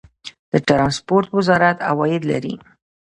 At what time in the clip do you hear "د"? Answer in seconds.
0.51-0.53